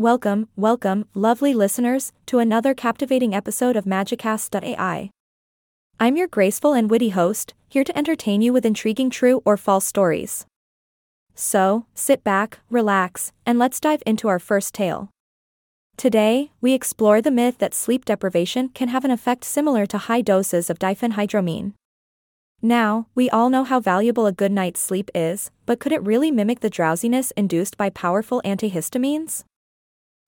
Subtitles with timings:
[0.00, 5.10] Welcome, welcome, lovely listeners, to another captivating episode of Magicast.ai.
[6.00, 9.84] I'm your graceful and witty host, here to entertain you with intriguing true or false
[9.84, 10.46] stories.
[11.34, 15.10] So, sit back, relax, and let's dive into our first tale.
[15.98, 20.22] Today, we explore the myth that sleep deprivation can have an effect similar to high
[20.22, 21.74] doses of diphenhydramine.
[22.62, 26.30] Now, we all know how valuable a good night's sleep is, but could it really
[26.30, 29.44] mimic the drowsiness induced by powerful antihistamines?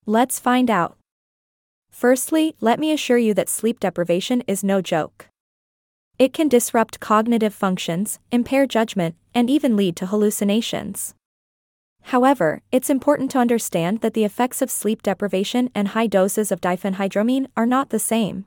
[0.07, 0.97] Let's find out.
[1.91, 5.29] Firstly, let me assure you that sleep deprivation is no joke.
[6.19, 11.15] It can disrupt cognitive functions, impair judgment, and even lead to hallucinations.
[12.07, 16.61] However, it's important to understand that the effects of sleep deprivation and high doses of
[16.61, 18.45] diphenhydramine are not the same.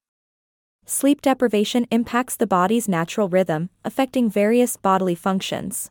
[0.86, 5.90] Sleep deprivation impacts the body's natural rhythm, affecting various bodily functions.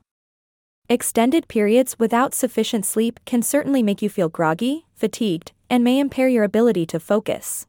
[0.91, 6.29] Extended periods without sufficient sleep can certainly make you feel groggy, fatigued, and may impair
[6.29, 7.67] your ability to focus.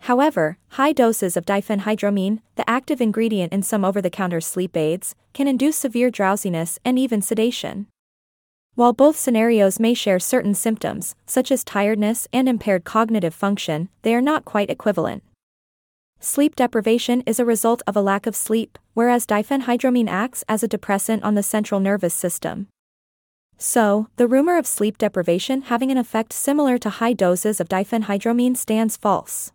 [0.00, 5.14] However, high doses of diphenhydramine, the active ingredient in some over the counter sleep aids,
[5.34, 7.86] can induce severe drowsiness and even sedation.
[8.74, 14.14] While both scenarios may share certain symptoms, such as tiredness and impaired cognitive function, they
[14.14, 15.24] are not quite equivalent.
[16.20, 20.68] Sleep deprivation is a result of a lack of sleep, whereas diphenhydramine acts as a
[20.68, 22.68] depressant on the central nervous system.
[23.58, 28.56] So, the rumor of sleep deprivation having an effect similar to high doses of diphenhydramine
[28.56, 29.50] stands false.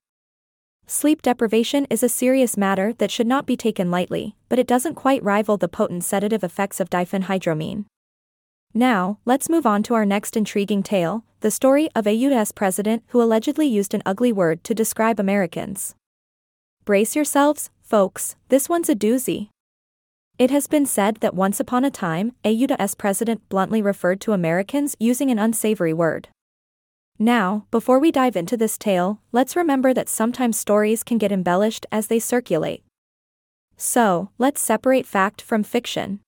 [0.85, 4.95] Sleep deprivation is a serious matter that should not be taken lightly, but it doesn't
[4.95, 7.85] quite rival the potent sedative effects of diphenhydramine.
[8.73, 12.51] Now, let's move on to our next intriguing tale the story of a U.S.
[12.51, 15.95] president who allegedly used an ugly word to describe Americans.
[16.85, 19.49] Brace yourselves, folks, this one's a doozy.
[20.39, 22.95] It has been said that once upon a time, a U.S.
[22.95, 26.27] president bluntly referred to Americans using an unsavory word.
[27.19, 31.85] Now, before we dive into this tale, let's remember that sometimes stories can get embellished
[31.91, 32.83] as they circulate.
[33.77, 36.19] So, let's separate fact from fiction.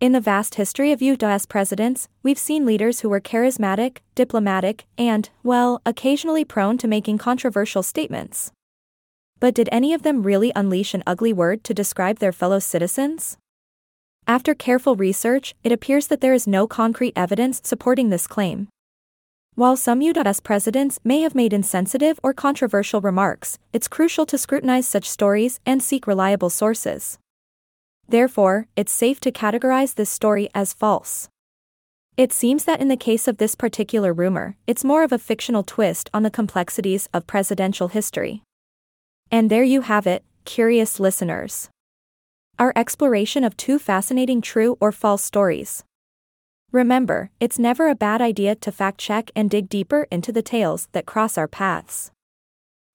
[0.00, 1.46] In the vast history of U.S.
[1.46, 7.82] presidents, we've seen leaders who were charismatic, diplomatic, and, well, occasionally prone to making controversial
[7.82, 8.52] statements.
[9.44, 13.36] But did any of them really unleash an ugly word to describe their fellow citizens?
[14.26, 18.68] After careful research, it appears that there is no concrete evidence supporting this claim.
[19.54, 20.40] While some U.S.
[20.40, 25.82] presidents may have made insensitive or controversial remarks, it's crucial to scrutinize such stories and
[25.82, 27.18] seek reliable sources.
[28.08, 31.28] Therefore, it's safe to categorize this story as false.
[32.16, 35.64] It seems that in the case of this particular rumor, it's more of a fictional
[35.64, 38.42] twist on the complexities of presidential history.
[39.30, 41.68] And there you have it, curious listeners.
[42.58, 45.84] Our exploration of two fascinating true or false stories.
[46.70, 50.88] Remember, it's never a bad idea to fact check and dig deeper into the tales
[50.92, 52.10] that cross our paths.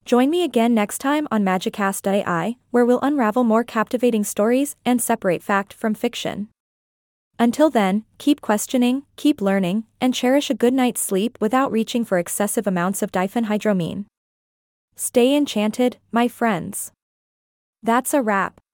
[0.06, 5.44] Join me again next time on Magicast.ai, where we'll unravel more captivating stories and separate
[5.44, 6.50] fact from fiction.
[7.38, 12.17] Until then, keep questioning, keep learning, and cherish a good night's sleep without reaching for
[12.17, 14.06] excessive amounts of diphenhydramine.
[15.02, 16.92] Stay enchanted, my friends.
[17.82, 18.60] That's a wrap.